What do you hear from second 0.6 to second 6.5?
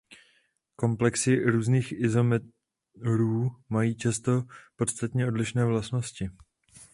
Komplexy různých izomerů mají často podstatně odlišné vlastnosti.